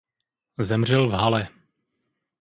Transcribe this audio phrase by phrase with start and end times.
[0.59, 1.47] Zemřel v Halle.